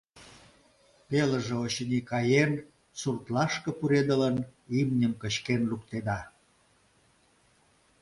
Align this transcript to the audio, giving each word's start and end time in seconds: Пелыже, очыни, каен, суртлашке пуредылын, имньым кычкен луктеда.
Пелыже, 1.07 1.55
очыни, 1.63 1.99
каен, 2.09 2.51
суртлашке 2.99 3.69
пуредылын, 3.79 4.37
имньым 4.79 5.13
кычкен 5.21 5.61
луктеда. 5.69 6.19